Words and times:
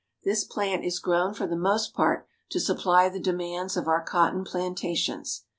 This 0.23 0.43
plant 0.43 0.83
is 0.83 0.97
grown 0.97 1.35
for 1.35 1.45
the 1.45 1.55
most 1.55 1.93
part 1.93 2.25
to 2.49 2.59
supply 2.59 3.07
the 3.07 3.19
demands 3.19 3.77
of 3.77 3.87
our 3.87 4.01
cotton 4.01 4.43
plantations. 4.43 5.43